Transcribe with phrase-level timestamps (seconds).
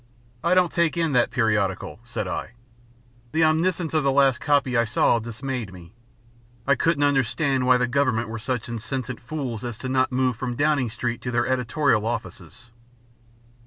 [0.43, 2.53] "I don't take in that periodical," said I.
[3.33, 5.93] "The omniscience of the last copy I saw dismayed me.
[6.65, 10.55] I couldn't understand why the Government were such insensate fools as not to move from
[10.55, 12.71] Downing Street to their Editorial offices."